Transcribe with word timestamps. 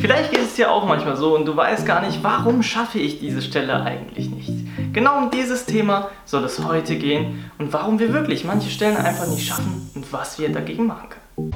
Vielleicht 0.00 0.30
geht 0.30 0.40
es 0.40 0.54
dir 0.54 0.70
auch 0.70 0.86
manchmal 0.86 1.16
so 1.16 1.34
und 1.34 1.44
du 1.44 1.56
weißt 1.56 1.84
gar 1.84 2.00
nicht, 2.00 2.22
warum 2.22 2.62
schaffe 2.62 2.98
ich 2.98 3.18
diese 3.18 3.42
Stelle 3.42 3.82
eigentlich 3.82 4.30
nicht. 4.30 4.67
Genau 4.98 5.16
um 5.16 5.30
dieses 5.30 5.64
Thema 5.64 6.10
soll 6.24 6.42
es 6.42 6.58
heute 6.64 6.96
gehen 6.96 7.52
und 7.58 7.72
warum 7.72 8.00
wir 8.00 8.12
wirklich 8.12 8.42
manche 8.42 8.68
Stellen 8.68 8.96
einfach 8.96 9.28
nicht 9.28 9.46
schaffen 9.46 9.88
und 9.94 10.12
was 10.12 10.40
wir 10.40 10.48
dagegen 10.48 10.88
machen 10.88 11.10
können. 11.10 11.52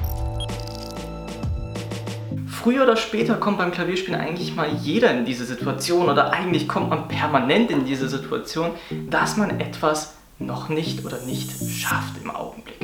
Früher 2.47 2.83
oder 2.83 2.95
später 2.95 3.33
kommt 3.33 3.57
beim 3.57 3.71
Klavierspielen 3.73 4.17
eigentlich 4.17 4.55
mal 4.55 4.69
jeder 4.69 5.11
in 5.11 5.25
diese 5.25 5.43
Situation 5.43 6.07
oder 6.07 6.31
eigentlich 6.31 6.69
kommt 6.69 6.89
man 6.89 7.09
permanent 7.09 7.69
in 7.69 7.83
diese 7.83 8.07
Situation, 8.07 8.71
dass 9.09 9.35
man 9.35 9.59
etwas 9.59 10.13
noch 10.39 10.69
nicht 10.69 11.03
oder 11.03 11.19
nicht 11.23 11.51
schafft 11.69 12.13
im 12.23 12.31
Augenblick. 12.31 12.77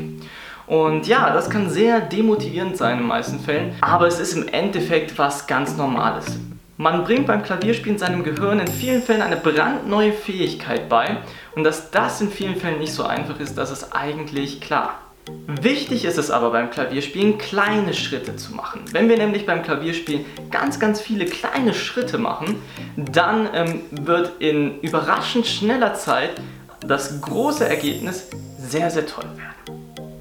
Und 0.67 1.07
ja, 1.07 1.31
das 1.31 1.49
kann 1.49 1.69
sehr 1.69 2.01
demotivierend 2.01 2.75
sein 2.75 2.95
in 2.95 3.03
den 3.03 3.07
meisten 3.07 3.39
Fällen, 3.39 3.75
aber 3.79 4.07
es 4.07 4.19
ist 4.19 4.33
im 4.33 4.49
Endeffekt 4.49 5.17
was 5.17 5.47
ganz 5.47 5.77
Normales. 5.77 6.37
Man 6.81 7.03
bringt 7.03 7.27
beim 7.27 7.43
Klavierspielen 7.43 7.97
seinem 7.97 8.23
Gehirn 8.23 8.61
in 8.61 8.67
vielen 8.69 9.03
Fällen 9.03 9.21
eine 9.21 9.35
brandneue 9.35 10.13
Fähigkeit 10.13 10.87
bei 10.87 11.17
und 11.53 11.65
dass 11.65 11.91
das 11.91 12.21
in 12.21 12.31
vielen 12.31 12.55
Fällen 12.55 12.79
nicht 12.79 12.93
so 12.93 13.03
einfach 13.03 13.37
ist, 13.41 13.57
das 13.57 13.69
ist 13.69 13.93
eigentlich 13.93 14.61
klar. 14.61 14.97
Wichtig 15.45 16.05
ist 16.05 16.17
es 16.17 16.31
aber 16.31 16.51
beim 16.51 16.69
Klavierspielen, 16.69 17.37
kleine 17.37 17.93
Schritte 17.93 18.37
zu 18.37 18.55
machen. 18.55 18.85
Wenn 18.93 19.09
wir 19.09 19.17
nämlich 19.17 19.45
beim 19.45 19.61
Klavierspielen 19.61 20.23
ganz, 20.51 20.79
ganz 20.79 21.01
viele 21.01 21.25
kleine 21.25 21.73
Schritte 21.73 22.17
machen, 22.17 22.55
dann 22.95 23.49
ähm, 23.53 23.81
wird 23.91 24.39
in 24.39 24.79
überraschend 24.79 25.47
schneller 25.47 25.95
Zeit 25.95 26.31
das 26.79 27.19
große 27.19 27.67
Ergebnis 27.67 28.29
sehr, 28.57 28.89
sehr 28.89 29.05
toll 29.05 29.27
werden. 29.35 29.78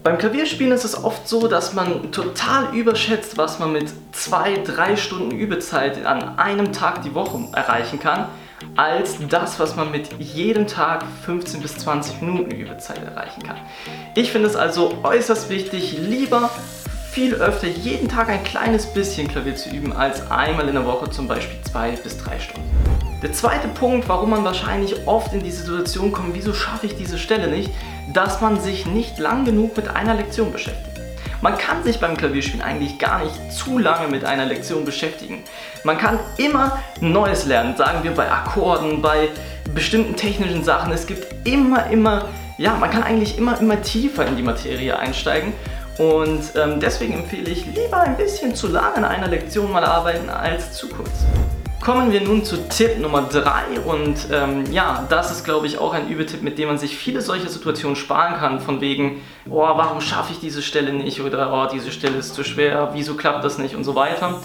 Beim 0.09 0.17
Klavierspielen 0.17 0.73
ist 0.73 0.85
es 0.85 1.05
oft 1.05 1.29
so, 1.29 1.49
dass 1.49 1.75
man 1.75 2.13
total 2.13 2.75
überschätzt, 2.75 3.37
was 3.37 3.59
man 3.59 3.73
mit 3.73 3.91
zwei, 4.13 4.55
drei 4.55 4.97
Stunden 4.97 5.33
Übezeit 5.33 6.07
an 6.07 6.39
einem 6.39 6.73
Tag 6.73 7.03
die 7.03 7.15
Woche 7.15 7.39
erreichen 7.53 8.01
kann, 8.01 8.25
als 8.75 9.19
das, 9.29 9.61
was 9.61 9.77
man 9.77 9.91
mit 9.91 10.15
jedem 10.19 10.67
Tag 10.67 11.05
15 11.27 11.61
bis 11.61 11.77
20 11.77 12.23
Minuten 12.23 12.53
Übezeit 12.53 13.05
erreichen 13.05 13.43
kann. 13.43 13.59
Ich 14.15 14.33
finde 14.33 14.49
es 14.49 14.57
also 14.57 14.95
äußerst 15.03 15.51
wichtig, 15.51 15.99
lieber 15.99 16.49
viel 17.11 17.35
öfter 17.35 17.69
jeden 17.69 18.09
Tag 18.09 18.31
ein 18.31 18.43
kleines 18.45 18.87
bisschen 18.87 19.29
Klavier 19.29 19.57
zu 19.57 19.69
üben, 19.69 19.93
als 19.93 20.31
einmal 20.31 20.69
in 20.69 20.75
der 20.75 20.87
Woche 20.87 21.11
zum 21.11 21.29
Beispiel 21.29 21.61
zwei 21.71 21.91
bis 21.91 22.17
drei 22.17 22.41
Stunden. 22.41 23.08
Der 23.21 23.33
zweite 23.33 23.67
Punkt, 23.67 24.09
warum 24.09 24.31
man 24.31 24.45
wahrscheinlich 24.45 25.09
oft 25.09 25.33
in 25.33 25.43
diese 25.43 25.65
Situation 25.65 26.13
kommt, 26.13 26.35
wieso 26.35 26.55
schaffe 26.55 26.87
ich 26.87 26.97
diese 26.97 27.19
Stelle 27.19 27.49
nicht, 27.49 27.73
dass 28.13 28.41
man 28.41 28.61
sich 28.61 28.87
nicht 28.87 29.19
lang 29.19 29.45
genug 29.45 29.77
mit 29.77 29.89
einer 29.89 30.15
Lektion 30.15 30.53
beschäftigt. 30.53 31.01
Man 31.41 31.59
kann 31.59 31.83
sich 31.83 31.99
beim 31.99 32.17
Klavierspielen 32.17 32.63
eigentlich 32.63 32.99
gar 32.99 33.25
nicht 33.25 33.53
zu 33.53 33.79
lange 33.79 34.07
mit 34.07 34.25
einer 34.25 34.45
Lektion 34.45 34.85
beschäftigen. 34.85 35.43
Man 35.83 35.99
kann 35.99 36.21
immer 36.37 36.79
Neues 37.01 37.47
lernen, 37.47 37.77
sagen 37.77 38.05
wir 38.05 38.13
bei 38.13 38.31
Akkorden, 38.31 39.03
bei 39.03 39.29
bestimmten 39.75 40.15
technischen 40.15 40.63
Sachen. 40.63 40.93
Es 40.93 41.07
gibt 41.07 41.47
immer, 41.47 41.91
immer, 41.91 42.27
ja, 42.57 42.75
man 42.75 42.91
kann 42.91 43.03
eigentlich 43.03 43.37
immer, 43.37 43.61
immer 43.61 43.83
tiefer 43.83 44.27
in 44.27 44.37
die 44.37 44.43
Materie 44.45 44.97
einsteigen. 44.97 45.53
Und 45.99 46.53
ähm, 46.55 46.79
deswegen 46.79 47.15
empfehle 47.15 47.51
ich 47.51 47.67
lieber 47.67 47.99
ein 47.99 48.17
bisschen 48.17 48.55
zu 48.55 48.69
lange 48.69 48.99
an 48.99 49.05
einer 49.05 49.27
Lektion 49.27 49.73
mal 49.73 49.85
arbeiten 49.85 50.31
als 50.31 50.73
zu 50.73 50.89
kurz. 50.89 51.11
Kommen 51.81 52.11
wir 52.11 52.21
nun 52.21 52.45
zu 52.45 52.69
Tipp 52.69 52.99
Nummer 52.99 53.23
3 53.23 53.81
und 53.81 54.17
ähm, 54.33 54.65
ja, 54.73 55.07
das 55.09 55.31
ist 55.31 55.45
glaube 55.45 55.67
ich 55.69 55.79
auch 55.79 55.95
ein 55.95 56.09
Übetipp, 56.09 56.43
mit 56.43 56.59
dem 56.59 56.69
man 56.69 56.77
sich 56.77 56.99
viele 56.99 57.21
solche 57.21 57.49
Situationen 57.49 57.95
sparen 57.95 58.35
kann, 58.35 58.61
von 58.61 58.81
wegen, 58.81 59.23
oh, 59.49 59.61
warum 59.61 60.01
schaffe 60.01 60.33
ich 60.33 60.41
diese 60.41 60.61
Stelle 60.61 60.93
nicht 60.93 61.21
oder 61.21 61.53
oh, 61.53 61.73
diese 61.73 61.93
Stelle 61.93 62.17
ist 62.17 62.35
zu 62.35 62.43
schwer, 62.43 62.91
wieso 62.95 63.15
klappt 63.15 63.45
das 63.45 63.59
nicht 63.59 63.77
und 63.77 63.85
so 63.85 63.95
weiter. 63.95 64.41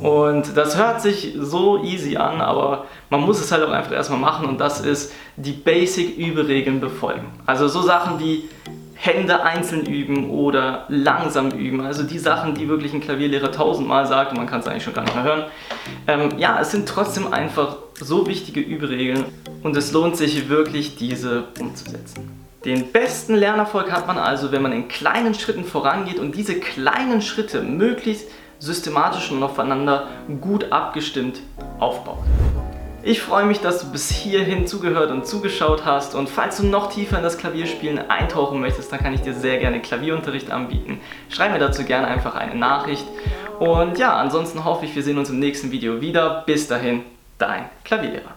Und 0.00 0.56
das 0.56 0.78
hört 0.78 1.02
sich 1.02 1.34
so 1.38 1.82
easy 1.84 2.16
an, 2.16 2.40
aber 2.40 2.86
man 3.10 3.20
muss 3.20 3.38
es 3.38 3.52
halt 3.52 3.64
auch 3.64 3.70
einfach 3.70 3.92
erstmal 3.92 4.18
machen 4.18 4.48
und 4.48 4.58
das 4.58 4.80
ist 4.80 5.12
die 5.36 5.52
Basic-Überegeln 5.52 6.80
befolgen. 6.80 7.26
Also 7.44 7.68
so 7.68 7.82
Sachen 7.82 8.18
wie 8.18 8.48
Hände 9.00 9.44
einzeln 9.44 9.86
üben 9.86 10.28
oder 10.28 10.84
langsam 10.88 11.52
üben. 11.52 11.80
Also 11.80 12.02
die 12.02 12.18
Sachen, 12.18 12.54
die 12.54 12.68
wirklich 12.68 12.92
ein 12.92 13.00
Klavierlehrer 13.00 13.52
tausendmal 13.52 14.06
sagt 14.06 14.32
und 14.32 14.38
man 14.38 14.48
kann 14.48 14.58
es 14.58 14.66
eigentlich 14.66 14.82
schon 14.82 14.92
gar 14.92 15.04
nicht 15.04 15.14
mehr 15.14 15.24
hören. 15.24 15.44
Ähm, 16.08 16.30
ja, 16.38 16.58
es 16.60 16.72
sind 16.72 16.88
trotzdem 16.88 17.32
einfach 17.32 17.76
so 17.94 18.26
wichtige 18.26 18.60
Überegeln 18.60 19.24
und 19.62 19.76
es 19.76 19.92
lohnt 19.92 20.16
sich 20.16 20.48
wirklich, 20.48 20.96
diese 20.96 21.44
umzusetzen. 21.60 22.28
Den 22.64 22.90
besten 22.90 23.36
Lernerfolg 23.36 23.92
hat 23.92 24.08
man 24.08 24.18
also, 24.18 24.50
wenn 24.50 24.62
man 24.62 24.72
in 24.72 24.88
kleinen 24.88 25.34
Schritten 25.34 25.64
vorangeht 25.64 26.18
und 26.18 26.34
diese 26.34 26.58
kleinen 26.58 27.22
Schritte 27.22 27.62
möglichst 27.62 28.28
systematisch 28.58 29.30
und 29.30 29.44
aufeinander 29.44 30.08
gut 30.40 30.72
abgestimmt 30.72 31.40
aufbaut. 31.78 32.18
Ich 33.04 33.22
freue 33.22 33.46
mich, 33.46 33.60
dass 33.60 33.80
du 33.80 33.92
bis 33.92 34.10
hierhin 34.10 34.66
zugehört 34.66 35.12
und 35.12 35.24
zugeschaut 35.24 35.84
hast 35.84 36.16
und 36.16 36.28
falls 36.28 36.56
du 36.56 36.66
noch 36.66 36.92
tiefer 36.92 37.18
in 37.18 37.22
das 37.22 37.38
Klavierspielen 37.38 38.10
eintauchen 38.10 38.60
möchtest, 38.60 38.90
dann 38.90 38.98
kann 38.98 39.14
ich 39.14 39.20
dir 39.20 39.34
sehr 39.34 39.58
gerne 39.58 39.80
Klavierunterricht 39.80 40.50
anbieten. 40.50 41.00
Schreib 41.28 41.52
mir 41.52 41.60
dazu 41.60 41.84
gerne 41.84 42.08
einfach 42.08 42.34
eine 42.34 42.56
Nachricht 42.56 43.06
und 43.60 43.98
ja, 43.98 44.16
ansonsten 44.16 44.64
hoffe 44.64 44.84
ich, 44.84 44.96
wir 44.96 45.04
sehen 45.04 45.16
uns 45.16 45.30
im 45.30 45.38
nächsten 45.38 45.70
Video 45.70 46.00
wieder. 46.00 46.42
Bis 46.44 46.66
dahin, 46.66 47.04
dein 47.38 47.66
Klavierlehrer. 47.84 48.34